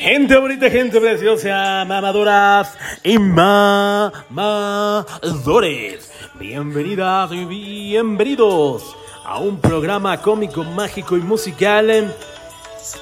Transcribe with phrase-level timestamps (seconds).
[0.00, 4.30] Gente bonita, gente preciosa, mamadoras y mamadores.
[6.38, 12.14] Bienvenidas y bienvenidos a un programa cómico, mágico y musical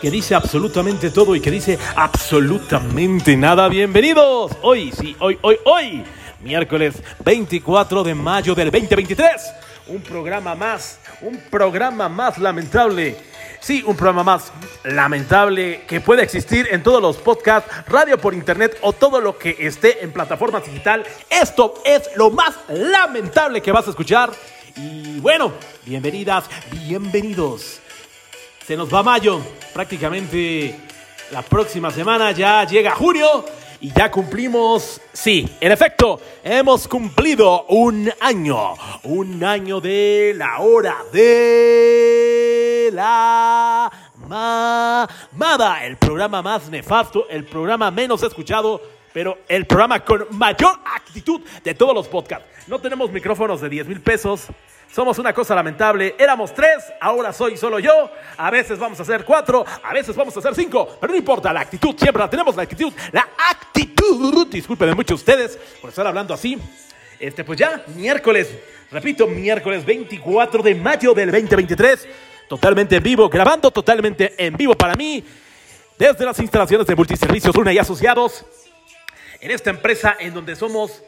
[0.01, 3.69] que dice absolutamente todo y que dice absolutamente nada.
[3.69, 4.53] Bienvenidos.
[4.63, 6.05] Hoy, sí, hoy, hoy, hoy,
[6.43, 9.53] miércoles 24 de mayo del 2023.
[9.89, 13.32] Un programa más, un programa más lamentable.
[13.63, 18.77] Sí, un programa más lamentable que puede existir en todos los podcasts, radio por internet
[18.81, 21.07] o todo lo que esté en plataformas digital.
[21.31, 24.33] Esto es lo más lamentable que vas a escuchar.
[24.75, 25.53] Y bueno,
[25.87, 27.79] bienvenidas, bienvenidos.
[28.67, 29.41] Se nos va mayo,
[29.73, 30.81] prácticamente
[31.31, 33.45] la próxima semana ya llega junio
[33.81, 40.99] y ya cumplimos, sí, en efecto, hemos cumplido un año, un año de la hora
[41.13, 43.52] de la
[44.33, 48.81] mamada, el programa más nefasto, el programa menos escuchado,
[49.13, 52.47] pero el programa con mayor actitud de todos los podcasts.
[52.67, 54.47] No tenemos micrófonos de 10 mil pesos.
[54.91, 56.15] Somos una cosa lamentable.
[56.19, 58.11] Éramos tres, ahora soy solo yo.
[58.39, 60.97] A veces vamos a hacer cuatro, a veces vamos a hacer cinco.
[60.99, 62.93] Pero no importa, la actitud siempre la tenemos, la actitud.
[63.13, 64.47] La actitud.
[64.49, 66.59] Discúlpenme mucho ustedes por estar hablando así.
[67.21, 68.51] Este, pues ya, miércoles,
[68.91, 72.09] repito, miércoles 24 de mayo del 2023.
[72.53, 75.25] Totalmente en vivo, grabando totalmente en vivo para mí.
[75.99, 78.45] Desde las instalaciones de Multiservicios Luna y Asociados.
[79.41, 81.03] En esta empresa en donde somos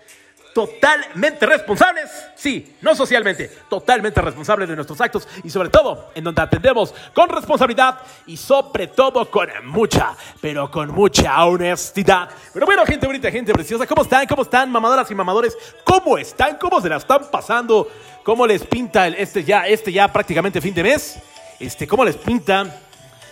[0.54, 6.40] totalmente responsables, sí, no socialmente, totalmente responsables de nuestros actos y sobre todo en donde
[6.40, 12.30] atendemos con responsabilidad y sobre todo con mucha, pero con mucha honestidad.
[12.54, 14.26] Pero bueno, gente bonita, gente preciosa, ¿cómo están?
[14.26, 15.58] ¿Cómo están, mamadoras y mamadores?
[15.84, 16.56] ¿Cómo están?
[16.56, 17.86] ¿Cómo se la están pasando?
[18.22, 21.18] ¿Cómo les pinta el- este ya, este ya prácticamente fin de mes?
[21.60, 22.80] Este, ¿cómo les pinta?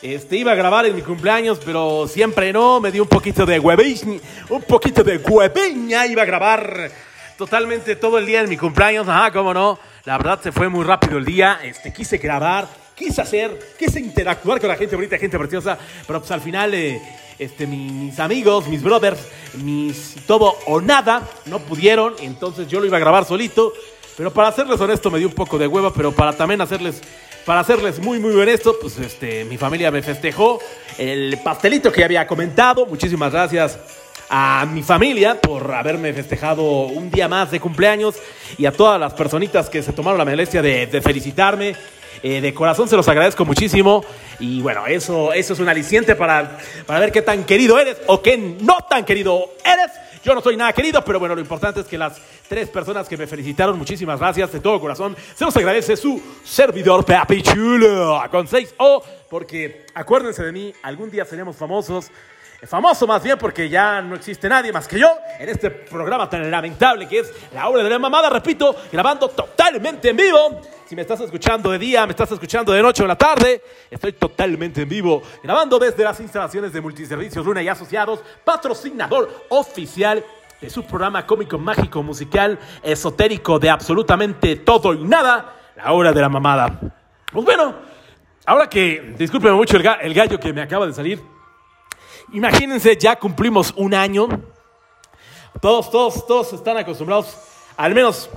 [0.01, 3.59] Este, iba a grabar en mi cumpleaños, pero siempre no, me dio un poquito de
[3.59, 6.91] hueviña, un poquito de hueviña, iba a grabar
[7.37, 10.85] totalmente todo el día en mi cumpleaños, ajá, cómo no, la verdad se fue muy
[10.85, 12.67] rápido el día, este, quise grabar,
[12.97, 17.01] quise hacer, quise interactuar con la gente bonita, gente preciosa, pero pues al final, eh,
[17.39, 19.21] este, mi- mis amigos, mis brothers,
[19.63, 23.73] mis todo o nada, no pudieron, entonces yo lo iba a grabar solito,
[24.17, 27.01] pero para serles honesto me dio un poco de hueva, pero para también hacerles,
[27.45, 30.61] para hacerles muy muy honesto, pues este, mi familia me festejó
[30.99, 32.87] el pastelito que había comentado.
[32.87, 33.79] Muchísimas gracias
[34.29, 38.17] a mi familia por haberme festejado un día más de cumpleaños
[38.57, 41.75] y a todas las personitas que se tomaron la molestia de, de felicitarme.
[42.23, 44.05] Eh, de corazón se los agradezco muchísimo
[44.39, 48.23] y bueno, eso, eso es un aliciente para, para ver qué tan querido eres o
[48.23, 49.91] qué no tan querido eres.
[50.25, 53.17] Yo no soy nada querido, pero bueno, lo importante es que las tres personas que
[53.17, 55.17] me felicitaron, muchísimas gracias de todo corazón.
[55.35, 61.25] Se los agradece su servidor Papi Chulo con 6O, porque acuérdense de mí, algún día
[61.25, 62.11] seremos famosos.
[62.67, 65.09] Famoso más bien porque ya no existe nadie más que yo
[65.41, 70.11] en este programa tan lamentable que es La Hora de la Mamada, repito, grabando totalmente
[70.11, 70.61] en vivo.
[70.87, 73.63] Si me estás escuchando de día, me estás escuchando de noche o en la tarde,
[73.91, 80.25] estoy totalmente en vivo, grabando desde las instalaciones de Multiservicios Luna y Asociados, patrocinador oficial
[80.61, 86.21] de su programa cómico, mágico, musical, esotérico de absolutamente todo y nada, La Hora de
[86.21, 86.79] la Mamada.
[87.33, 87.75] Pues bueno,
[88.47, 91.21] ahora que, discúlpeme mucho el, el gallo que me acaba de salir,
[92.33, 94.29] Imagínense, ya cumplimos un año.
[95.61, 97.37] Todos, todos, todos están acostumbrados,
[97.77, 98.31] al menos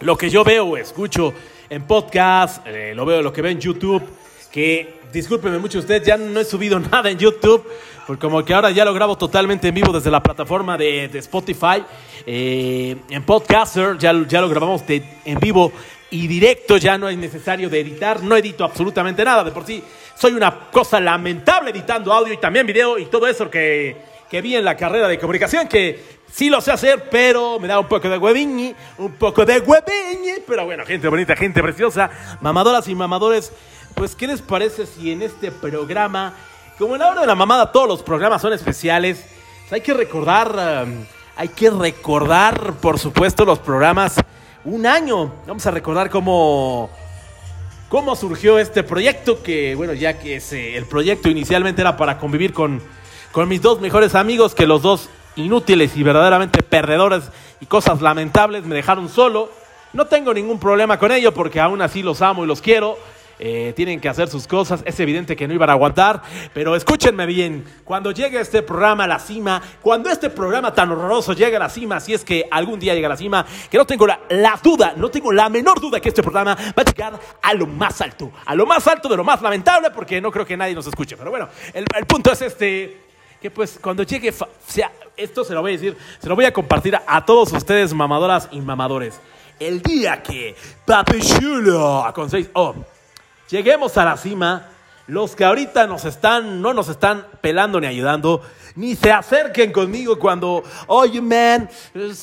[0.00, 1.34] lo que yo veo escucho
[1.68, 4.02] en podcast, eh, lo veo, lo que veo en YouTube,
[4.50, 7.64] que discúlpenme mucho usted, ya no he subido nada en YouTube,
[8.06, 11.18] porque como que ahora ya lo grabo totalmente en vivo desde la plataforma de, de
[11.18, 11.84] Spotify,
[12.26, 15.70] eh, en Podcaster ya, ya lo grabamos de- en vivo
[16.10, 19.84] y directo, ya no es necesario de editar, no edito absolutamente nada, de por sí
[20.18, 23.96] soy una cosa lamentable editando audio y también video y todo eso que,
[24.28, 27.78] que vi en la carrera de comunicación, que sí lo sé hacer, pero me da
[27.78, 32.10] un poco de hueviñi, un poco de hueviñi, pero bueno, gente bonita, gente preciosa,
[32.40, 33.52] mamadoras y mamadores,
[33.94, 36.34] pues ¿qué les parece si en este programa,
[36.78, 39.24] como en la hora de la mamada todos los programas son especiales,
[39.60, 41.04] pues hay que recordar um,
[41.38, 44.16] hay que recordar, por supuesto, los programas.
[44.64, 45.32] Un año.
[45.46, 46.90] Vamos a recordar cómo,
[47.88, 49.42] cómo surgió este proyecto.
[49.42, 52.82] Que, bueno, ya que ese, el proyecto inicialmente era para convivir con,
[53.32, 57.24] con mis dos mejores amigos, que los dos inútiles y verdaderamente perdedores
[57.60, 59.50] y cosas lamentables me dejaron solo.
[59.92, 62.98] No tengo ningún problema con ello porque aún así los amo y los quiero.
[63.38, 64.82] Eh, tienen que hacer sus cosas.
[64.84, 67.64] Es evidente que no iban a aguantar, pero escúchenme bien.
[67.84, 71.68] Cuando llegue este programa a la cima, cuando este programa tan horroroso llegue a la
[71.68, 74.58] cima, si es que algún día llega a la cima, que no tengo la, la
[74.62, 78.00] duda, no tengo la menor duda que este programa va a llegar a lo más
[78.00, 80.86] alto, a lo más alto de lo más lamentable, porque no creo que nadie nos
[80.86, 81.16] escuche.
[81.16, 83.08] Pero bueno, el, el punto es este
[83.40, 84.32] que pues cuando llegue,
[84.66, 87.94] sea, esto se lo voy a decir, se lo voy a compartir a, todos ustedes,
[87.94, 89.20] mamadoras y mamadores.
[89.58, 92.74] El día que Papi Chulo con 6 O
[93.48, 94.68] lleguemos a la cima,
[95.06, 98.42] los que ahorita nos están, no nos están pelando ni ayudando,
[98.76, 101.68] ni se acerquen conmigo cuando, oye, man,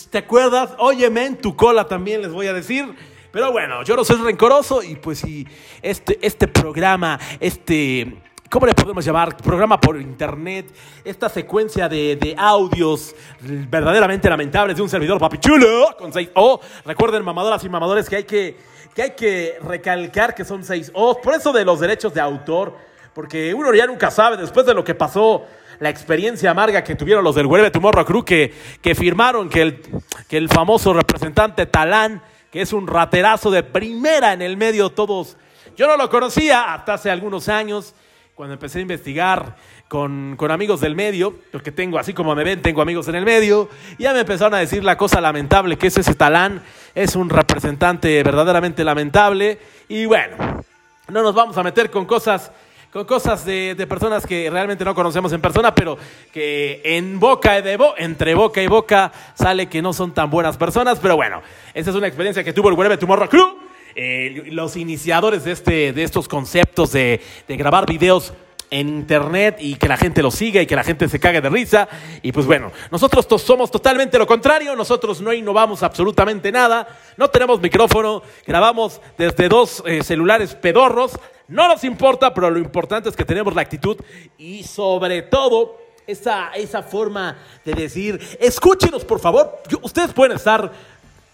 [0.10, 0.72] ¿te acuerdas?
[0.77, 2.95] Oye, man, tu cola también les voy a decir.
[3.31, 5.45] Pero bueno, yo no soy rencoroso y pues si
[5.81, 9.36] este, este programa, este, ¿cómo le podemos llamar?
[9.36, 10.74] Programa por internet,
[11.04, 16.62] esta secuencia de, de audios verdaderamente lamentables de un servidor papichulo con 6 O.
[16.86, 18.57] Recuerden, mamadoras y mamadores, que hay que,
[18.95, 21.21] que hay que recalcar que son 6 O.
[21.21, 22.75] Por eso de los derechos de autor,
[23.13, 25.45] porque uno ya nunca sabe, después de lo que pasó
[25.80, 29.81] la experiencia amarga que tuvieron los del Huelve Tomorrow Crew que, que firmaron que el,
[30.30, 35.36] que el famoso representante Talán, que es un raterazo de primera en el medio, todos.
[35.75, 37.94] Yo no lo conocía hasta hace algunos años,
[38.36, 39.56] cuando empecé a investigar
[39.89, 43.25] con, con amigos del medio, porque tengo, así como me ven, tengo amigos en el
[43.25, 43.69] medio,
[44.00, 46.62] ya me empezaron a decir la cosa lamentable que es ese Talán,
[46.95, 50.63] es un representante verdaderamente lamentable, y bueno,
[51.09, 52.51] no nos vamos a meter con cosas
[52.95, 55.97] con cosas de, personas que realmente no conocemos en persona, pero
[56.31, 60.97] que en boca de entre boca y boca sale que no son tan buenas personas.
[61.01, 61.42] Pero bueno,
[61.74, 63.57] esa es una experiencia que tuvo el Wherever Tomorrow Crew.
[63.97, 68.33] Eh, los iniciadores de, este, de estos conceptos de, de grabar videos
[68.71, 71.50] en internet y que la gente lo siga y que la gente se cague de
[71.50, 71.88] risa.
[72.21, 77.29] Y pues bueno, nosotros to- somos totalmente lo contrario, nosotros no innovamos absolutamente nada, no
[77.29, 81.17] tenemos micrófono, grabamos desde dos eh, celulares pedorros,
[81.47, 83.97] no nos importa, pero lo importante es que tenemos la actitud
[84.38, 85.77] y sobre todo
[86.07, 90.71] esa, esa forma de decir, escúchenos por favor, ustedes pueden estar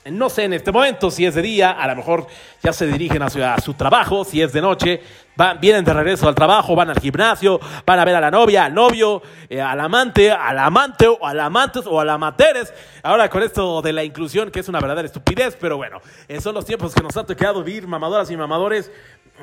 [0.05, 2.25] no sé en este momento si es de día, a lo mejor
[2.63, 5.01] ya se dirigen hacia su trabajo, si es de noche,
[5.35, 8.65] van, vienen de regreso al trabajo, van al gimnasio, van a ver a la novia,
[8.65, 12.73] al novio, eh, al amante, al amante o al amantes o al amateres.
[13.03, 16.55] Ahora con esto de la inclusión, que es una verdadera estupidez, pero bueno, eh, son
[16.55, 18.91] los tiempos que nos ha tocado vivir mamadoras y mamadores.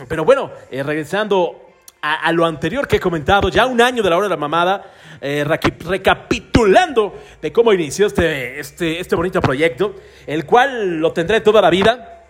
[0.09, 1.68] Pero bueno, eh, regresando
[2.01, 4.93] a, lo anterior que he comentado, ya un año de la hora de la mamada,
[5.21, 9.97] eh, recapitulando de cómo inició este, este, este bonito proyecto,
[10.27, 12.25] el cual lo tendré toda la vida,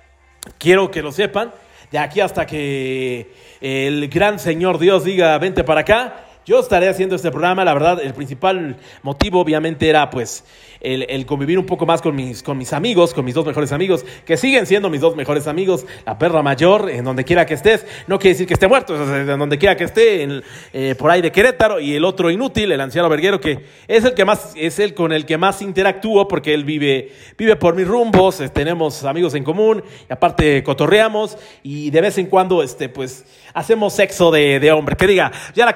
[0.59, 1.53] quiero que lo sepan,
[1.91, 7.15] de aquí hasta que el gran Señor Dios diga, vente para acá, yo estaré haciendo
[7.15, 10.45] este programa, la verdad, el principal motivo obviamente era pues
[10.81, 13.71] el, el convivir un poco más con mis, con mis amigos, con mis dos mejores
[13.71, 17.53] amigos, que siguen siendo mis dos mejores amigos, la perra mayor, en donde quiera que
[17.53, 20.27] estés, no quiere decir que esté muerto, sea, en donde quiera que esté,
[20.73, 24.15] eh, por ahí de Querétaro, y el otro inútil, el anciano verguero, que es el
[24.15, 27.87] que más, es el con el que más interactúo, porque él vive, vive por mis
[27.87, 33.27] rumbos, tenemos amigos en común, y aparte cotorreamos, y de vez en cuando, este, pues,
[33.53, 35.75] hacemos sexo de, de hombre, que diga, ya la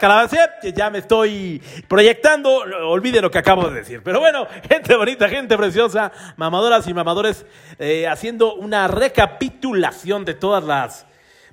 [0.62, 2.50] calabacé, ya me estoy proyectando,
[2.88, 7.45] olvide lo que acabo de decir, pero bueno, gente bonita, gente preciosa, mamadoras y mamadores,
[7.78, 11.07] eh, haciendo una recapitulación de todas las,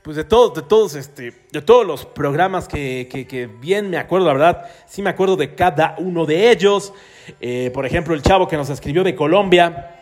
[0.04, 3.98] pues de todos, de todos, este, de todos los programas que, que- que bien me
[3.98, 6.94] acuerdo, la verdad, sí me acuerdo de cada uno de ellos.
[7.42, 9.96] Eh, por ejemplo, el chavo que nos escribió de Colombia,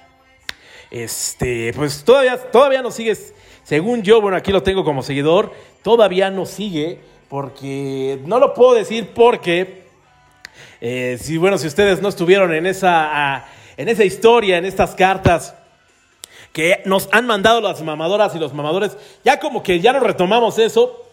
[0.92, 3.18] este, pues todavía, todavía nos sigue,
[3.64, 5.52] según yo, bueno, aquí lo tengo como seguidor,
[5.84, 9.84] todavía nos sigue, porque no lo puedo decir porque,
[10.80, 15.54] eh, si, bueno, si ustedes no estuvieron en esa, en esa historia, en estas cartas,
[16.54, 20.58] que nos han mandado las mamadoras y los mamadores, ya como que ya no retomamos
[20.58, 21.06] eso,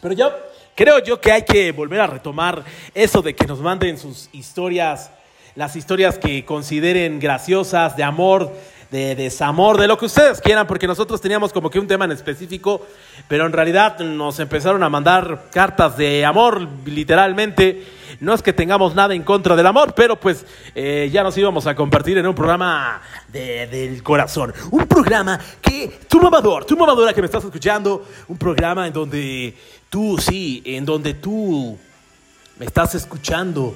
[0.00, 0.34] pero ya
[0.74, 5.10] creo yo que hay que volver a retomar eso de que nos manden sus historias,
[5.56, 8.52] las historias que consideren graciosas, de amor,
[8.90, 12.12] de desamor, de lo que ustedes quieran, porque nosotros teníamos como que un tema en
[12.12, 12.86] específico,
[13.28, 17.84] pero en realidad nos empezaron a mandar cartas de amor, literalmente.
[18.20, 21.66] No es que tengamos nada en contra del amor, pero pues eh, ya nos íbamos
[21.66, 24.54] a compartir en un programa de- del corazón.
[24.70, 29.54] Un programa que, tu mamador, tu mamadora que me estás escuchando, un programa en donde
[29.90, 31.78] tú, sí, en donde tú
[32.58, 33.74] me estás escuchando,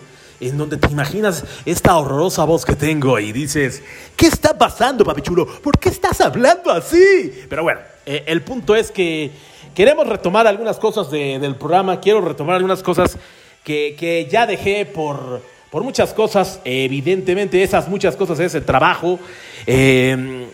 [0.49, 3.82] en donde te imaginas esta horrorosa voz que tengo y dices,
[4.16, 5.46] ¿qué está pasando, papi chulo?
[5.46, 7.32] ¿Por qué estás hablando así?
[7.49, 9.30] Pero bueno, eh, el punto es que
[9.75, 13.16] queremos retomar algunas cosas de- del programa, quiero retomar algunas cosas
[13.64, 19.18] que, que ya dejé por, por muchas cosas, evidentemente esas muchas cosas es el trabajo.
[19.66, 20.49] Eh,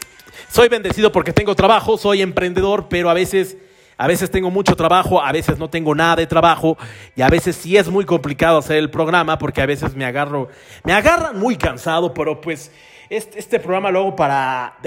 [0.50, 3.56] soy bendecido porque tengo trabajo, soy emprendedor, pero a veces,
[3.98, 6.78] a veces tengo mucho trabajo, a veces no tengo nada de trabajo
[7.16, 10.48] y a veces sí es muy complicado hacer el programa porque a veces me agarro,
[10.84, 12.70] me agarran muy cansado, pero pues
[13.10, 14.78] este, este programa lo hago para,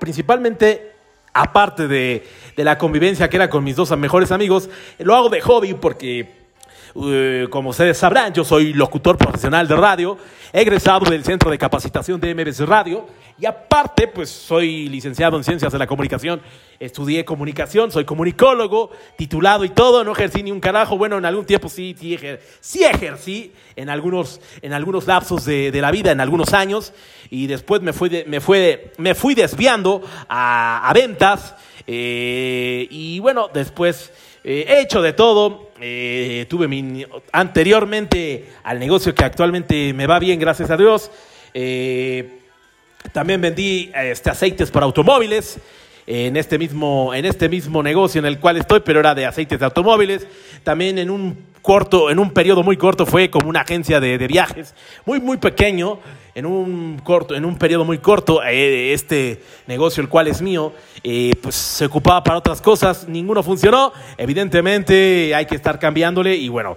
[0.00, 0.92] principalmente
[1.34, 5.42] aparte de, de la convivencia que era con mis dos mejores amigos, lo hago de
[5.42, 6.43] hobby porque
[6.96, 10.16] eh, como ustedes sabrán, yo soy locutor profesional de radio,
[10.52, 13.06] egresado del Centro de Capacitación de MBC Radio
[13.38, 16.40] y aparte, pues soy licenciado en Ciencias de la Comunicación,
[16.78, 21.44] estudié comunicación, soy comunicólogo, titulado y todo, no ejercí ni un carajo, bueno, en algún
[21.44, 26.12] tiempo sí, sí, ejer- sí ejercí en algunos, en algunos lapsos de, de la vida,
[26.12, 26.92] en algunos años,
[27.28, 31.56] y después me fui, de- me fue, me fui desviando a, a ventas,
[31.88, 34.12] eh, y bueno, después...
[34.44, 35.70] Eh, he hecho de todo.
[35.80, 41.10] eh, tuve mi, anteriormente al negocio que actualmente me va bien, gracias a Dios.
[41.54, 42.40] Eh,
[43.12, 45.58] también vendí este, aceites para automóviles
[46.06, 49.58] en este, mismo, en este mismo negocio en el cual estoy, pero era de aceites
[49.58, 50.26] de automóviles.
[50.62, 54.26] También en un corto, en un periodo muy corto fue como una agencia de, de
[54.26, 54.74] viajes,
[55.06, 55.98] muy, muy pequeño.
[56.34, 60.72] En un corto, en un periodo muy corto, eh, este negocio, el cual es mío,
[61.04, 63.92] eh, pues se ocupaba para otras cosas, ninguno funcionó.
[64.18, 66.76] Evidentemente hay que estar cambiándole y bueno,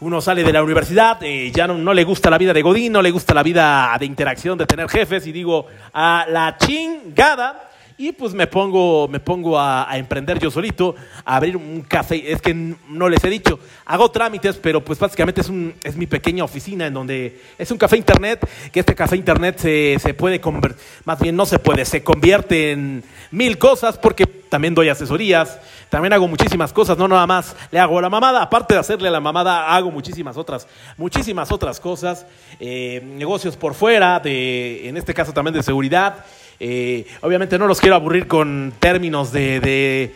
[0.00, 2.92] uno sale de la universidad, eh, ya no, no le gusta la vida de Godín,
[2.92, 7.71] no le gusta la vida de interacción, de tener jefes, y digo, a la chingada.
[8.02, 12.32] Y pues me pongo, me pongo a, emprender yo solito, a abrir un café.
[12.32, 16.08] Es que no les he dicho, hago trámites, pero pues básicamente es, un, es mi
[16.08, 20.40] pequeña oficina en donde es un café internet, que este café internet se, se puede
[20.40, 25.60] convertir, más bien no se puede, se convierte en mil cosas porque también doy asesorías,
[25.88, 29.20] también hago muchísimas cosas, no nada más le hago la mamada, aparte de hacerle la
[29.20, 30.66] mamada, hago muchísimas otras,
[30.96, 32.26] muchísimas otras cosas,
[32.58, 36.24] eh, negocios por fuera, de, en este caso también de seguridad.
[36.64, 40.14] Eh, obviamente no los quiero aburrir con términos de, de-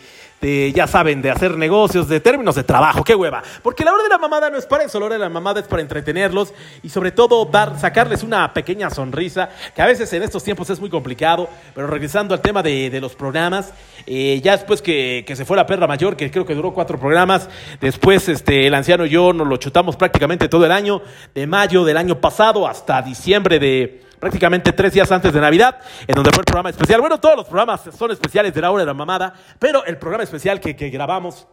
[0.73, 3.41] ya saben, de hacer negocios, de términos de trabajo, qué hueva.
[3.63, 5.59] Porque la hora de la mamada no es para eso, la hora de la mamada
[5.59, 10.21] es para entretenerlos y sobre todo dar, sacarles una pequeña sonrisa, que a veces en
[10.23, 13.73] estos tiempos es muy complicado, pero regresando al tema de, de los programas,
[14.05, 16.97] eh, ya después que, que se fue la perra mayor, que creo que duró cuatro
[16.99, 17.49] programas,
[17.81, 21.01] después este, el anciano y yo nos lo chutamos prácticamente todo el año,
[21.33, 26.15] de mayo del año pasado hasta diciembre de prácticamente tres días antes de Navidad, en
[26.15, 27.01] donde fue el programa especial.
[27.01, 30.23] Bueno, todos los programas son especiales de la hora de la mamada, pero el programa
[30.23, 31.47] especial que, grabamos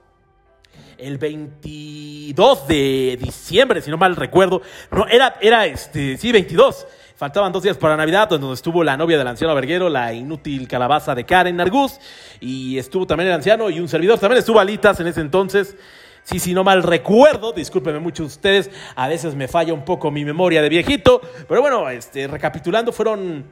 [0.99, 6.87] el 22 de diciembre, si no mal recuerdo, no, era, era este, sí, 22.
[7.17, 11.15] Faltaban dos días para Navidad, donde estuvo la novia del anciano Verguero, la inútil calabaza
[11.15, 12.01] de Karen Argus,
[12.41, 14.19] y estuvo también el anciano y un servidor.
[14.19, 15.77] También estuvo Alitas en ese entonces.
[16.25, 20.25] Sí, si no mal recuerdo, discúlpenme mucho ustedes, a veces me falla un poco mi
[20.25, 23.45] memoria de viejito, pero bueno, este, recapitulando, fueron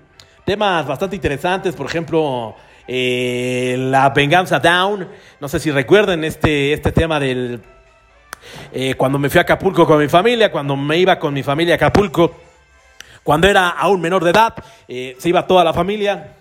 [0.47, 2.57] temas bastante interesantes, por ejemplo,
[2.88, 5.07] eh, la venganza down,
[5.38, 7.61] no sé si recuerden este, este tema del,
[8.73, 11.75] eh, cuando me fui a Acapulco con mi familia, cuando me iba con mi familia
[11.75, 12.35] a Acapulco,
[13.23, 14.55] cuando era aún menor de edad,
[14.88, 16.37] eh, se iba toda la familia,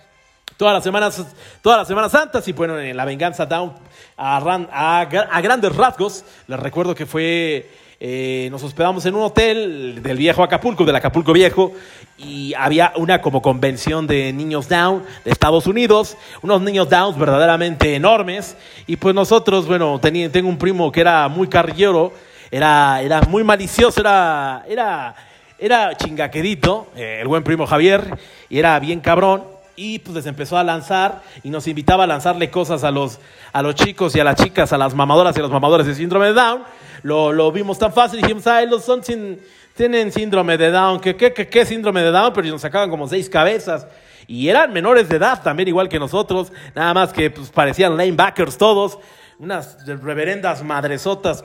[0.62, 1.26] todas las semanas,
[1.64, 2.48] todas las semanas santas.
[2.48, 3.74] Y bueno, en la venganza down
[4.16, 7.68] a, ran- a gra- a grandes rasgos, les recuerdo que fue,
[8.00, 11.72] eh, nos hospedamos en un hotel del viejo Acapulco, del Acapulco viejo,
[12.20, 17.96] y había una como convención de niños down de Estados Unidos, unos niños downs verdaderamente
[17.96, 22.14] enormes, y pues nosotros, bueno, tenía, tengo un primo que era muy carrillero,
[22.52, 25.16] era, era muy malicioso, era, era,
[25.58, 28.16] era eh, el buen primo Javier,
[28.48, 32.50] y era bien cabrón, y pues les empezó a lanzar y nos invitaba a lanzarle
[32.50, 33.20] cosas a los,
[33.54, 35.96] a los chicos y a las chicas, a las mamadoras y a los mamadores de
[35.96, 36.64] síndrome de Down.
[37.04, 39.40] Lo, lo vimos tan fácil y dijimos, ay, los son sin,
[39.76, 41.00] tienen síndrome de Down.
[41.00, 42.34] ¿Qué, qué, qué, qué síndrome de Down?
[42.34, 43.88] Pero nos sacaban como seis cabezas.
[44.28, 46.52] Y eran menores de edad también, igual que nosotros.
[46.76, 49.00] Nada más que pues, parecían linebackers todos.
[49.40, 51.44] Unas reverendas madresotas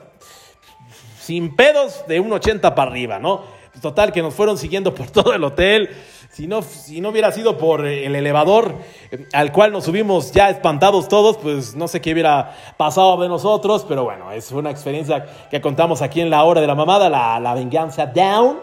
[1.18, 3.44] sin pedos de un 80 para arriba, ¿no?
[3.72, 5.90] Pues, total, que nos fueron siguiendo por todo el hotel.
[6.36, 8.74] Si no, si no hubiera sido por el elevador
[9.10, 13.26] eh, al cual nos subimos ya espantados todos, pues no sé qué hubiera pasado de
[13.26, 17.08] nosotros, pero bueno, es una experiencia que contamos aquí en la hora de la mamada,
[17.08, 18.58] la, la venganza down,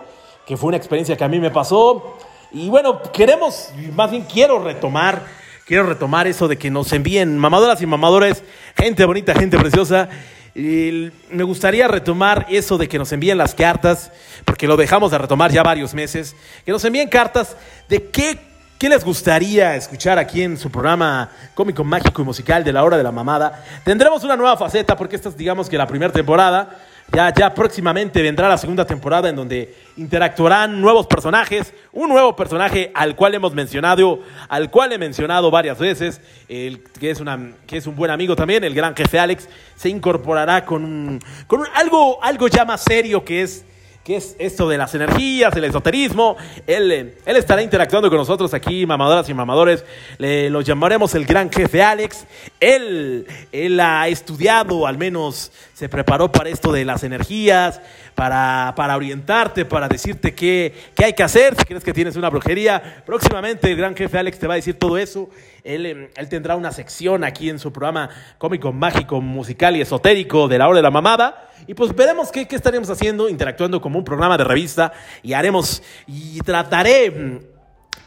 [0.45, 2.15] que fue una experiencia que a mí me pasó.
[2.51, 5.23] Y bueno, queremos, más bien quiero retomar,
[5.65, 8.43] quiero retomar eso de que nos envíen mamadoras y mamadores,
[8.77, 10.09] gente bonita, gente preciosa,
[10.55, 14.11] el- me gustaría retomar eso de que nos envíen las cartas,
[14.45, 17.55] porque lo dejamos de retomar ya varios meses, que nos envíen cartas
[17.89, 18.39] de qué,
[18.77, 22.97] qué les gustaría escuchar aquí en su programa cómico, mágico y musical de la hora
[22.97, 23.63] de la mamada.
[23.83, 26.79] Tendremos una nueva faceta, porque esta es digamos que la primera temporada.
[27.13, 32.91] Ya, ya próximamente vendrá la segunda temporada en donde interactuarán nuevos personajes, un nuevo personaje
[32.95, 37.77] al cual hemos mencionado, al cual he mencionado varias veces, el, que, es una, que
[37.77, 42.17] es un buen amigo también, el gran jefe Alex, se incorporará con, un- con algo,
[42.23, 43.63] algo ya más serio que es
[44.05, 46.35] es esto de las energías, el esoterismo.
[46.67, 46.91] Él,
[47.25, 49.85] él estará interactuando con nosotros aquí, mamadoras y mamadores.
[50.17, 52.25] Le, lo llamaremos el gran jefe Alex.
[52.59, 57.81] Él, él ha estudiado, al menos se preparó para esto de las energías,
[58.15, 61.55] para, para orientarte, para decirte qué, qué hay que hacer.
[61.57, 64.79] Si crees que tienes una brujería, próximamente el gran jefe Alex te va a decir
[64.79, 65.29] todo eso.
[65.65, 70.47] Él, eh, él tendrá una sección aquí en su programa cómico, mágico, musical y esotérico
[70.47, 71.49] de la hora de la mamada.
[71.67, 74.93] Y pues veremos qué, qué estaremos haciendo, interactuando como un programa de revista.
[75.21, 77.39] Y haremos, y trataré, mm,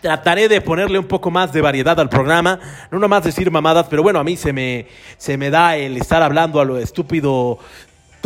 [0.01, 2.61] trataré de ponerle un poco más de variedad al programa.
[2.91, 6.23] No nomás decir mamadas, pero bueno, a mí se me, se me da el estar
[6.23, 7.59] hablando a lo estúpido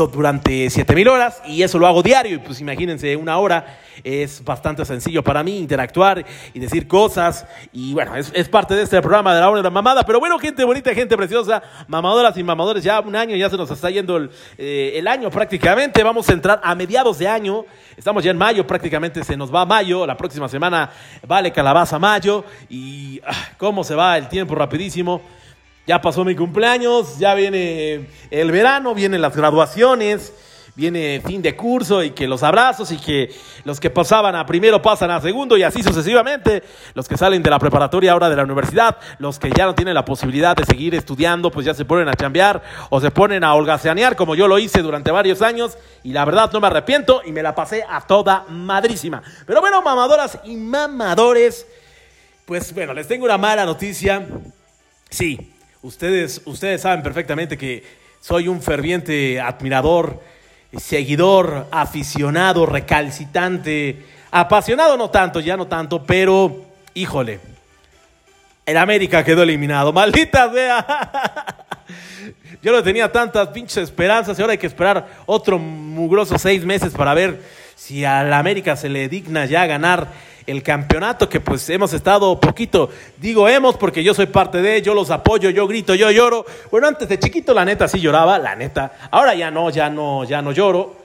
[0.06, 2.36] durante 7000 horas y eso lo hago diario.
[2.36, 7.46] Y pues imagínense una hora es bastante sencillo para mí interactuar y decir cosas.
[7.72, 10.04] Y bueno es, es parte de este programa de la hora de la mamada.
[10.04, 13.70] Pero bueno gente bonita gente preciosa mamadoras y mamadores ya un año ya se nos
[13.70, 16.02] está yendo el, eh, el año prácticamente.
[16.02, 17.64] Vamos a entrar a mediados de año.
[17.96, 20.06] Estamos ya en mayo prácticamente se nos va mayo.
[20.06, 20.90] La próxima semana
[21.26, 22.44] vale calabaza mayo.
[22.68, 25.20] Y ah, cómo se va el tiempo rapidísimo
[25.86, 30.32] ya pasó mi cumpleaños, ya viene el verano, vienen las graduaciones,
[30.74, 33.34] viene fin de curso y que los abrazos y que
[33.64, 36.62] los que pasaban a primero pasan a segundo y así sucesivamente,
[36.94, 39.94] los que salen de la preparatoria ahora de la universidad, los que ya no tienen
[39.94, 43.54] la posibilidad de seguir estudiando, pues ya se ponen a chambear o se ponen a
[43.54, 47.32] holgazanear como yo lo hice durante varios años y la verdad no me arrepiento y
[47.32, 49.22] me la pasé a toda madrísima.
[49.46, 51.66] Pero bueno, mamadoras y mamadores,
[52.46, 54.26] pues bueno, les tengo una mala noticia.
[55.10, 57.84] Sí, ustedes, ustedes saben perfectamente que
[58.20, 60.20] soy un ferviente admirador,
[60.76, 66.64] seguidor, aficionado, recalcitante, apasionado no tanto, ya no tanto, pero
[66.94, 67.40] híjole,
[68.66, 70.86] el América quedó eliminado, maldita sea.
[72.62, 76.92] Yo no tenía tantas pinches esperanzas y ahora hay que esperar otro mugroso seis meses
[76.92, 77.40] para ver
[77.74, 80.08] si a la América se le digna ya ganar
[80.50, 84.94] el campeonato que pues hemos estado poquito, digo hemos porque yo soy parte de, yo
[84.94, 86.44] los apoyo, yo grito, yo lloro.
[86.70, 88.92] Bueno, antes de chiquito la neta sí lloraba, la neta.
[89.10, 90.96] Ahora ya no, ya no, ya no lloro.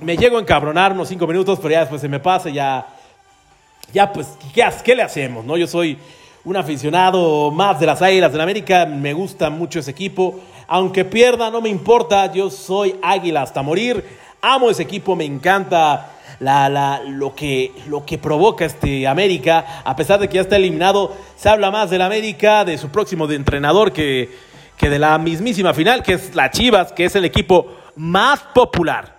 [0.00, 2.86] Me llego a encabronar unos cinco minutos, pero ya después se me pasa, ya
[3.92, 5.44] ya pues, ¿qué, qué le hacemos?
[5.44, 5.56] no?
[5.56, 5.98] Yo soy
[6.44, 11.50] un aficionado más de las Águilas del América, me gusta mucho ese equipo, aunque pierda
[11.50, 14.04] no me importa, yo soy Águila hasta morir,
[14.42, 19.94] amo ese equipo, me encanta la, la- lo, que, lo que provoca este América, a
[19.96, 23.92] pesar de que ya está eliminado, se habla más del América, de su próximo entrenador
[23.92, 24.30] que,
[24.76, 29.18] que de la mismísima final, que es la Chivas, que es el equipo más popular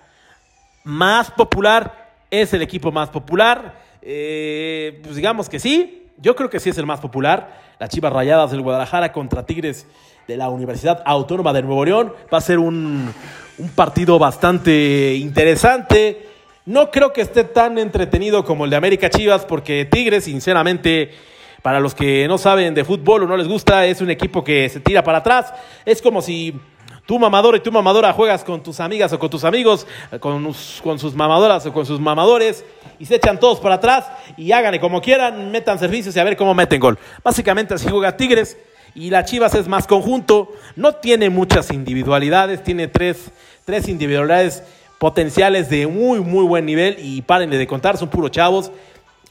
[0.84, 3.76] más popular, es el equipo más popular.
[4.02, 7.60] Eh, pues digamos que sí, yo creo que sí es el más popular.
[7.78, 9.86] Las Chivas Rayadas del Guadalajara contra Tigres
[10.32, 12.14] de la Universidad Autónoma de Nuevo León.
[12.34, 13.14] Va a ser un,
[13.58, 16.26] un partido bastante interesante.
[16.66, 21.12] No creo que esté tan entretenido como el de América Chivas, porque Tigres, sinceramente,
[21.62, 24.70] para los que no saben de fútbol o no les gusta, es un equipo que
[24.70, 25.54] se tira para atrás.
[25.86, 26.56] Es como si
[27.06, 29.86] tú mamador y tú mamadora juegas con tus amigas o con tus amigos,
[30.22, 32.64] con, con sus mamadoras o con sus mamadores
[33.00, 36.38] y se echan todos para atrás y háganle como quieran, metan servicios y a ver
[36.38, 36.98] cómo meten gol.
[37.22, 38.58] Básicamente así juega Tigres
[38.96, 43.32] y la Chivas es más conjunto, no tiene muchas individualidades, tiene tres,
[43.66, 44.64] tres individualidades
[45.00, 48.72] potenciales de muy, muy buen nivel y párenle de contar, son puros chavos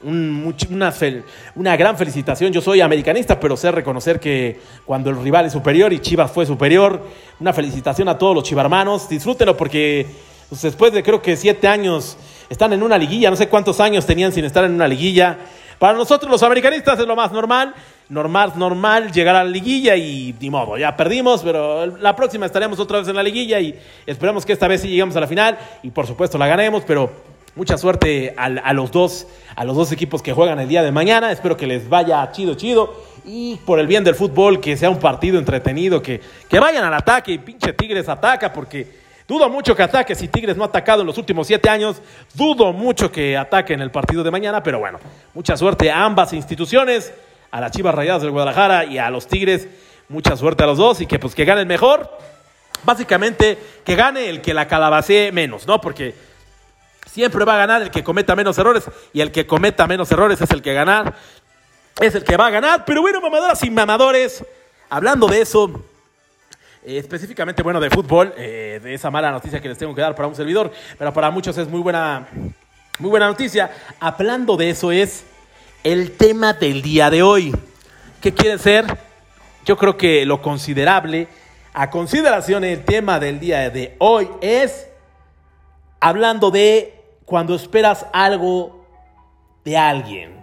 [0.03, 2.51] una gran felicitación.
[2.51, 6.45] Yo soy americanista, pero sé reconocer que cuando el rival es superior y Chivas fue
[6.45, 7.05] superior,
[7.39, 9.07] una felicitación a todos los chivarmanos.
[9.09, 10.07] Disfrútenlo porque
[10.49, 12.17] pues, después de creo que siete años
[12.49, 15.37] están en una liguilla, no sé cuántos años tenían sin estar en una liguilla.
[15.81, 17.73] Para nosotros los americanistas es lo más normal,
[18.07, 22.79] normal, normal llegar a la liguilla y ni modo, ya perdimos, pero la próxima estaremos
[22.79, 23.73] otra vez en la liguilla y
[24.05, 27.31] esperemos que esta vez sí lleguemos a la final y por supuesto la ganemos, pero
[27.53, 30.91] Mucha suerte al- a, los dos, a los dos equipos que juegan el día de
[30.93, 31.33] mañana.
[31.33, 32.93] Espero que les vaya chido, chido.
[33.25, 36.93] Y por el bien del fútbol, que sea un partido entretenido, que, que vayan al
[36.93, 38.87] ataque y pinche Tigres ataca, porque
[39.31, 42.01] dudo mucho que ataque si Tigres no ha atacado en los últimos siete años.
[42.33, 44.99] Dudo mucho que ataque en el partido de mañana, pero bueno,
[45.33, 47.13] mucha suerte a ambas instituciones,
[47.49, 49.69] a las Chivas Rayadas del Guadalajara y a los Tigres.
[50.09, 52.11] Mucha suerte a los dos y que pues que ganen mejor.
[52.83, 55.79] Básicamente, que gane el que la calabacee menos, ¿no?
[55.79, 56.13] Porque
[57.05, 60.41] siempre va a ganar el que cometa menos errores y el que cometa menos errores
[60.41, 61.13] es el que ganar,
[62.01, 62.83] es el que va a ganar.
[62.83, 64.43] Pero bueno, mamadoras y mamadores,
[64.89, 65.85] hablando de eso,
[66.83, 70.15] eh, específicamente, bueno, de fútbol, eh, de esa mala noticia que les tengo que dar
[70.15, 72.27] para un servidor, pero para muchos es muy buena,
[72.99, 73.71] muy buena noticia.
[73.99, 75.23] Hablando de eso es
[75.83, 77.55] el tema del día de hoy.
[78.19, 78.85] ¿Qué quiere ser?
[79.65, 81.27] Yo creo que lo considerable,
[81.73, 84.87] a consideración el tema del día de hoy es
[85.99, 88.85] hablando de cuando esperas algo
[89.63, 90.40] de alguien.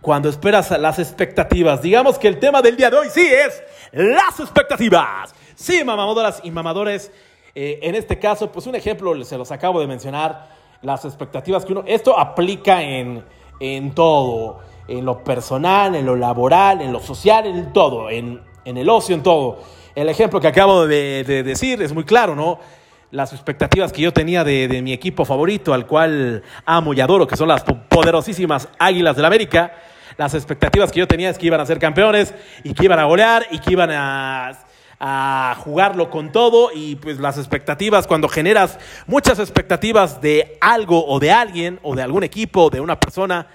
[0.00, 1.82] Cuando esperas las expectativas.
[1.82, 5.34] Digamos que el tema del día de hoy sí es las expectativas.
[5.54, 7.10] Sí, mamadoras y mamadores.
[7.54, 10.56] eh, en este caso, pues un ejemplo se los acabo de mencionar.
[10.82, 11.82] Las expectativas que uno.
[11.86, 13.24] Esto aplica en,
[13.58, 14.60] en todo.
[14.86, 18.08] En lo personal, en lo laboral, en lo social, en todo.
[18.08, 19.58] En, en el ocio, en todo.
[19.96, 22.60] El ejemplo que acabo de, de decir es muy claro, ¿no?
[23.10, 27.26] Las expectativas que yo tenía de, de, mi equipo favorito, al cual amo y adoro,
[27.26, 29.72] que son las poderosísimas Águilas del América.
[30.16, 33.04] Las expectativas que yo tenía es que iban a ser campeones y que iban a
[33.04, 34.58] golear y que iban a,
[35.00, 36.70] a jugarlo con todo.
[36.74, 42.02] Y pues las expectativas, cuando generas muchas expectativas de algo o de alguien o de
[42.02, 43.46] algún equipo o de una persona,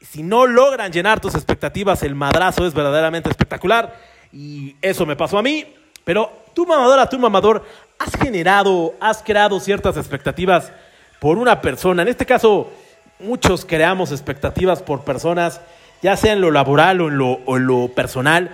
[0.00, 3.94] si no logran llenar tus expectativas, el madrazo es verdaderamente espectacular.
[4.32, 5.74] Y eso me pasó a mí.
[6.04, 7.64] Pero tú, mamadora, tú, mamador,
[7.98, 10.72] has generado, has creado ciertas expectativas
[11.20, 12.02] por una persona.
[12.02, 12.70] En este caso,
[13.18, 15.60] muchos creamos expectativas por personas,
[16.02, 18.50] ya sea en lo laboral o en lo, personal,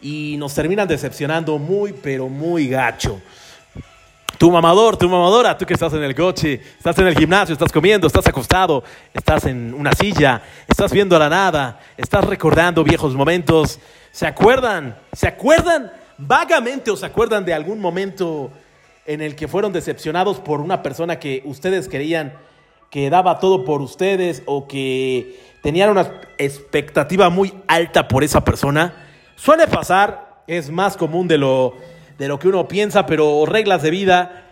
[0.00, 3.20] y nos terminan decepcionando muy, pero muy gacho.
[4.38, 7.70] Tu mamador, tu mamadora, tú que estás en el coche, estás en el gimnasio, estás
[7.70, 8.82] comiendo, estás acostado,
[9.14, 13.78] estás en una silla, estás viendo a la nada, estás recordando viejos momentos.
[14.10, 14.96] ¿Se acuerdan?
[15.12, 18.50] ¿Se acuerdan vagamente o se acuerdan de algún momento
[19.06, 22.34] en el que fueron decepcionados por una persona que ustedes creían
[22.90, 29.08] que daba todo por ustedes o que tenían una expectativa muy alta por esa persona?
[29.34, 31.74] Suele pasar, es más común de lo,
[32.18, 34.50] de lo que uno piensa, pero reglas de vida,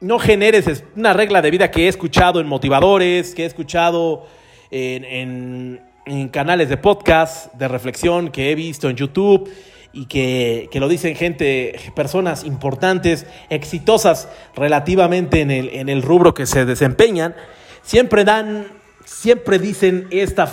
[0.00, 4.26] no generes una regla de vida que he escuchado en motivadores, que he escuchado
[4.70, 9.50] en, en, en canales de podcast, de reflexión, que he visto en YouTube
[9.92, 16.32] y que, que, lo dicen gente, personas importantes, exitosas relativamente en el, en el rubro
[16.34, 17.34] que se desempeñan,
[17.82, 18.66] siempre dan,
[19.04, 20.50] siempre dicen esta,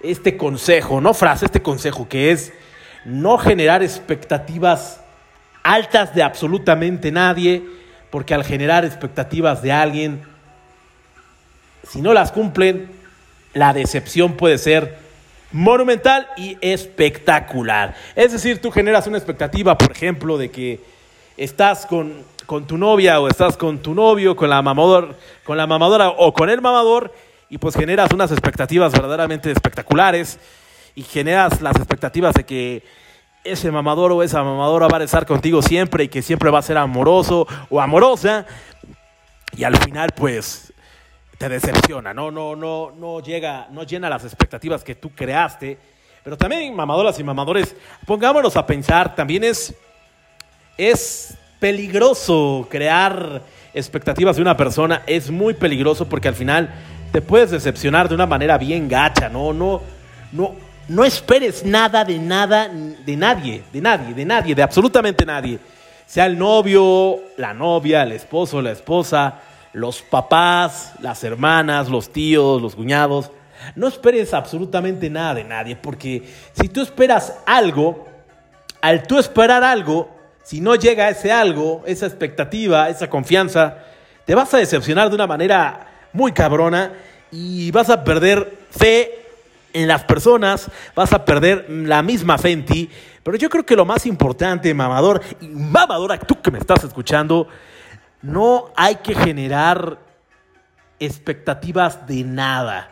[0.00, 2.52] este consejo, no frase, este consejo que es
[3.04, 5.00] no generar expectativas
[5.62, 7.64] altas de absolutamente nadie,
[8.10, 10.22] porque al generar expectativas de alguien,
[11.88, 12.88] si no las cumplen,
[13.52, 15.05] la decepción puede ser
[15.52, 17.94] monumental y espectacular.
[18.14, 20.80] Es decir, tú generas una expectativa, por ejemplo, de que
[21.36, 25.66] estás con, con tu novia o estás con tu novio, con la, mamador, con la
[25.66, 27.12] mamadora o con el mamador,
[27.48, 30.38] y pues generas unas expectativas verdaderamente espectaculares
[30.94, 32.82] y generas las expectativas de que
[33.44, 36.62] ese mamador o esa mamadora va a estar contigo siempre y que siempre va a
[36.62, 38.46] ser amoroso o amorosa.
[39.56, 40.72] Y al final, pues,
[41.38, 42.30] te decepciona, ¿no?
[42.30, 45.78] No, no, no llega, no llena las expectativas que tú creaste.
[46.24, 49.74] Pero también, mamadoras y mamadores, pongámonos a pensar, también es,
[50.76, 56.74] es peligroso crear expectativas de una persona, es muy peligroso porque al final
[57.12, 59.52] te puedes decepcionar de una manera bien gacha, ¿no?
[59.52, 59.82] No,
[60.32, 60.54] no,
[60.88, 65.58] no esperes nada de nada, de nadie, de nadie, de nadie, de absolutamente nadie.
[66.06, 69.40] Sea el novio, la novia, el esposo, la esposa,
[69.76, 73.30] los papás, las hermanas, los tíos, los cuñados.
[73.74, 76.26] No esperes absolutamente nada de nadie, porque
[76.58, 78.08] si tú esperas algo,
[78.80, 80.08] al tú esperar algo,
[80.42, 83.76] si no llega ese algo, esa expectativa, esa confianza,
[84.24, 86.92] te vas a decepcionar de una manera muy cabrona
[87.30, 89.26] y vas a perder fe
[89.74, 92.90] en las personas, vas a perder la misma fe en ti.
[93.22, 97.46] Pero yo creo que lo más importante, mamador, y mamadora, tú que me estás escuchando,
[98.26, 99.98] no hay que generar
[100.98, 102.90] expectativas de nada.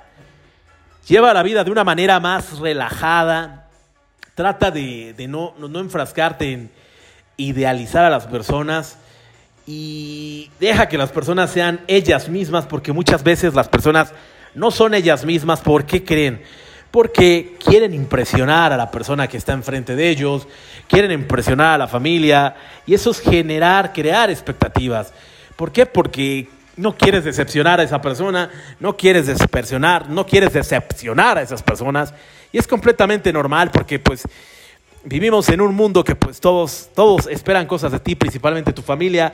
[1.08, 3.68] Lleva la vida de una manera más relajada.
[4.36, 6.70] Trata de, no, no enfrascarte en
[7.36, 8.96] idealizar a las personas
[9.66, 14.12] y deja que las personas sean ellas mismas, porque muchas veces las personas
[14.54, 15.60] no son ellas mismas.
[15.60, 16.42] ¿Por qué creen?
[16.94, 20.46] Porque quieren impresionar a la persona que está enfrente de ellos,
[20.86, 22.54] quieren impresionar a la familia,
[22.86, 25.12] y eso es generar, crear expectativas.
[25.56, 25.86] ¿Por qué?
[25.86, 31.64] Porque no quieres decepcionar a esa persona, no quieres decepcionar, no quieres decepcionar a esas
[31.64, 32.14] personas,
[32.52, 34.22] y es completamente normal porque pues
[35.02, 39.32] vivimos en un mundo que pues todos, todos esperan cosas de ti, principalmente tu familia.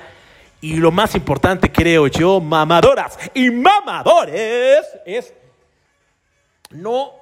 [0.63, 5.35] Y lo más importante, creo yo, mamadoras y mamadores, es
[6.71, 7.20] no,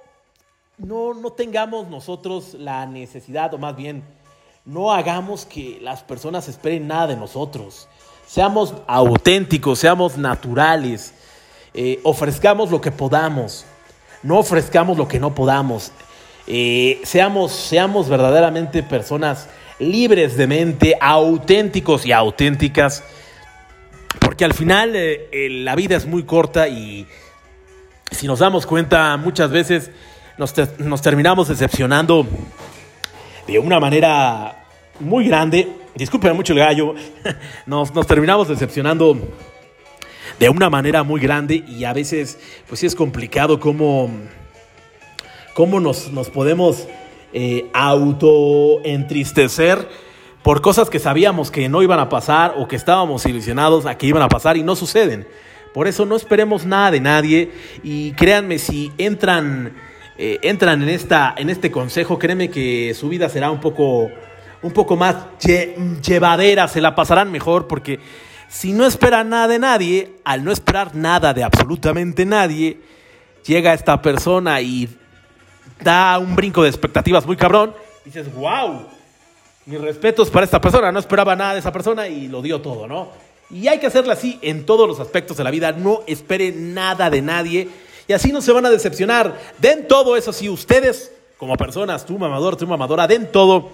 [0.78, 4.02] no, no tengamos nosotros la necesidad, o más bien,
[4.64, 7.88] no hagamos que las personas esperen nada de nosotros.
[8.26, 11.14] Seamos auténticos, seamos naturales,
[11.74, 13.64] eh, ofrezcamos lo que podamos,
[14.22, 15.92] no ofrezcamos lo que no podamos.
[16.46, 23.02] Eh, seamos, seamos verdaderamente personas libres de mente, auténticos y auténticas,
[24.20, 27.06] porque al final eh, la vida es muy corta y
[28.10, 29.90] si nos damos cuenta muchas veces
[30.38, 32.26] nos, te- nos terminamos decepcionando
[33.46, 34.64] de una manera
[35.00, 35.68] muy grande.
[35.94, 36.94] Disculpen mucho el gallo.
[37.66, 39.18] Nos, terminamos decepcionando
[40.38, 44.08] de una manera muy grande y a veces pues sí es complicado cómo,
[45.54, 46.86] cómo nos, nos podemos
[47.32, 49.88] eh, autoentristecer
[50.44, 54.06] por cosas que sabíamos que no iban a pasar o que estábamos ilusionados a que
[54.06, 55.26] iban a pasar y no suceden.
[55.74, 57.50] Por eso no esperemos nada de nadie
[57.82, 59.74] y créanme, si entran,
[60.18, 64.10] eh, entran en, esta, en este consejo, créanme que su vida será un poco,
[64.62, 68.00] un poco más lle- llevadera, se la pasarán mejor porque
[68.48, 72.78] si no esperan nada de nadie, al no esperar nada de absolutamente nadie,
[73.46, 74.88] llega esta persona y
[75.82, 77.74] da un brinco de expectativas muy cabrón.
[78.04, 78.86] Y dices, wow,
[79.66, 80.90] mis respetos para esta persona.
[80.90, 83.10] No esperaba nada de esa persona y lo dio todo, ¿no?
[83.50, 85.72] Y hay que hacerlo así en todos los aspectos de la vida.
[85.72, 87.68] No esperen nada de nadie.
[88.08, 89.38] Y así no se van a decepcionar.
[89.58, 93.70] Den todo eso sí, ustedes como personas, tú mamador, tú mamadora, den todo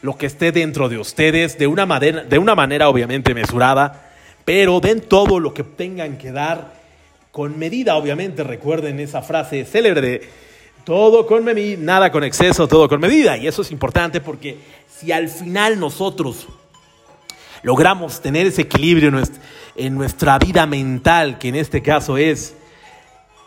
[0.00, 4.10] lo que esté dentro de ustedes de una, manera, de una manera obviamente mesurada,
[4.44, 6.72] pero den todo lo que tengan que dar
[7.32, 8.44] con medida, obviamente.
[8.44, 10.28] Recuerden esa frase célebre de
[10.84, 13.36] todo con medida, nada con exceso, todo con medida.
[13.36, 16.46] Y eso es importante porque si al final nosotros
[17.62, 19.12] logramos tener ese equilibrio
[19.76, 22.54] en nuestra vida mental, que en este caso es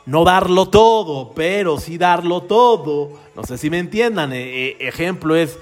[0.05, 3.11] no darlo todo, pero sí darlo todo.
[3.35, 4.33] No sé si me entiendan.
[4.33, 5.57] Eh, eh, ejemplo es,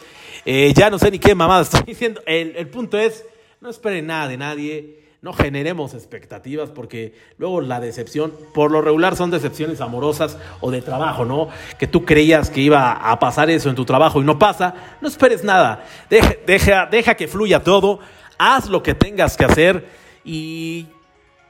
[0.46, 2.22] eh, ya no sé ni qué mamada estoy diciendo.
[2.26, 3.26] El, el punto es,
[3.62, 5.04] no esperen nada de nadie.
[5.22, 10.82] No generemos expectativas porque luego la decepción, por lo regular son decepciones amorosas o de
[10.82, 11.48] trabajo, ¿no?
[11.80, 14.98] Que tú creías que iba a pasar eso en tu trabajo y no pasa.
[15.00, 15.86] No esperes nada.
[16.10, 18.00] Deja, deja, deja que fluya todo.
[18.38, 19.88] Haz lo que tengas que hacer
[20.26, 20.88] y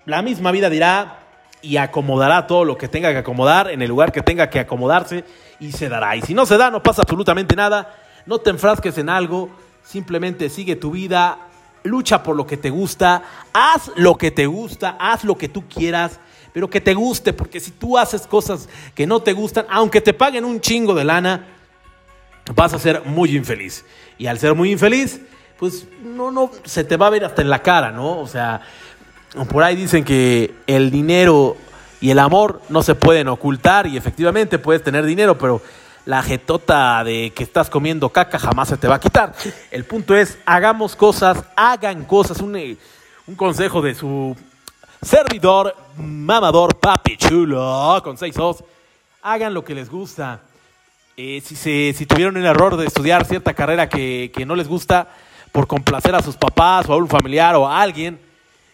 [0.06, 1.22] la misma vida dirá
[1.63, 5.23] y acomodará todo lo que tenga que acomodar en el lugar que tenga que acomodarse
[5.60, 6.15] y se dará.
[6.15, 7.95] Y si no se da, no pasa absolutamente nada.
[8.26, 9.49] No te enfrasques en algo,
[9.82, 11.38] simplemente sigue tu vida,
[11.84, 13.23] lucha por lo que te gusta,
[13.54, 16.19] haz lo que te gusta, haz lo que tú quieras,
[16.52, 20.13] pero que te guste, porque si tú haces cosas que no te gustan, aunque te
[20.13, 21.47] paguen un chingo de lana,
[22.56, 23.86] vas a ser muy infeliz.
[24.17, 25.21] Y al ser muy infeliz,
[25.58, 28.19] pues no, no, se te va a ver hasta en la cara, ¿no?
[28.19, 28.62] O sea,
[29.50, 31.58] por ahí dicen que el dinero
[32.00, 35.62] y el amor no se pueden ocultar y efectivamente puedes tener dinero, pero
[36.06, 39.34] la jetota de que estás comiendo caca jamás se te va a quitar.
[39.72, 42.41] El punto es, hagamos cosas, hagan cosas.
[42.41, 42.78] Un, eh,
[43.26, 44.36] un consejo de su
[45.02, 48.63] servidor, mamador, papi chulo, con seis os.
[49.22, 50.41] Hagan lo que les gusta.
[51.15, 54.67] Eh, si, se, si tuvieron el error de estudiar cierta carrera que, que no les
[54.67, 55.08] gusta
[55.52, 58.19] por complacer a sus papás o a un familiar o a alguien,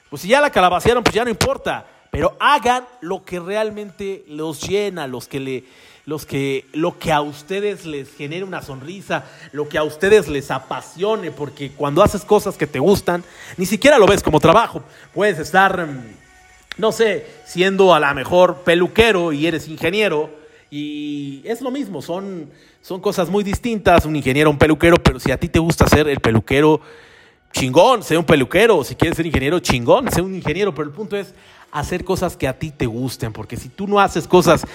[0.09, 1.85] pues si ya la calabacearon, pues ya no importa.
[2.11, 5.63] Pero hagan lo que realmente los llena, los que le,
[6.05, 10.49] los que, lo que a ustedes les genere una sonrisa, lo que a ustedes les
[10.49, 13.23] apasione, porque cuando haces cosas que te gustan,
[13.57, 14.83] ni siquiera lo ves como trabajo.
[15.13, 16.15] Puedes estar, mm,
[16.77, 20.31] no sé, siendo a lo mejor peluquero y eres ingeniero,
[20.71, 22.49] y es lo mismo, son,
[22.81, 26.07] son cosas muy distintas, un ingeniero, un peluquero, pero si a ti te gusta ser
[26.07, 26.81] el peluquero,
[27.51, 31.17] chingón, sé un peluquero, si quieres ser ingeniero, chingón, sé un ingeniero, pero el punto
[31.17, 31.33] es
[31.71, 34.65] hacer cosas que a ti te gusten, porque si tú no haces cosas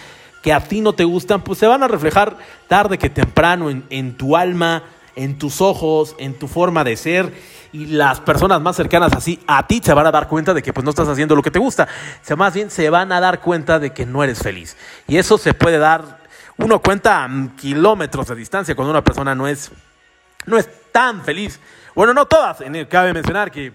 [0.43, 2.37] que a ti no te gustan, pues se van a reflejar
[2.69, 4.85] tarde que temprano en, tu alma,
[5.17, 7.33] en tus ojos, en tu forma de ser,
[7.73, 10.73] y las personas más cercanas así a ti se van a dar cuenta de que
[10.73, 11.89] pues no estás haciendo lo que te gusta,
[12.23, 14.77] o sea, más bien se van a dar cuenta de que no eres feliz,
[15.09, 16.23] y eso se puede dar,
[16.59, 19.73] uno cuenta mm, kilómetros de distancia cuando una persona no es,
[20.45, 21.59] no es tan feliz,
[21.95, 23.73] bueno, no todas, cabe mencionar que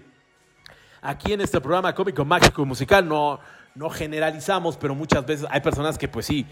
[1.02, 3.40] aquí en este programa cómico, mágico y musical no,
[3.76, 6.46] no generalizamos, pero muchas veces hay personas que pues sí,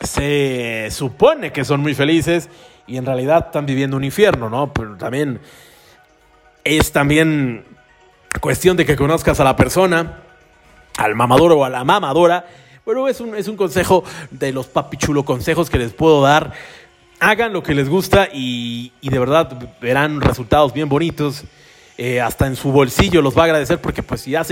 [0.00, 2.48] se supone que son muy felices
[2.86, 4.72] y en realidad están viviendo un infierno, ¿no?
[4.72, 5.40] Pero también
[6.64, 7.64] es también
[8.40, 10.20] cuestión de que conozcas a la persona,
[10.98, 12.46] al mamador o a la mamadora.
[12.84, 16.52] Bueno, es un, es un consejo de los papichulo consejos que les puedo dar
[17.22, 21.44] hagan lo que les gusta y, y de verdad verán resultados bien bonitos.
[21.96, 24.50] Eh, hasta en su bolsillo los va a agradecer porque pues si hacen